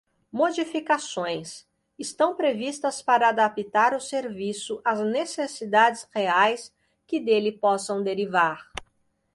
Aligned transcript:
Modificações: 0.31 1.67
estão 1.95 2.35
previstas 2.35 3.03
para 3.03 3.29
adaptar 3.29 3.93
o 3.93 4.01
serviço 4.01 4.81
às 4.83 4.99
necessidades 5.01 6.07
reais 6.11 6.73
que 7.05 7.19
dele 7.19 7.51
possam 7.51 8.03
derivar. 8.03 8.67